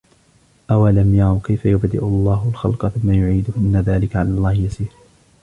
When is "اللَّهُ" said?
2.05-2.47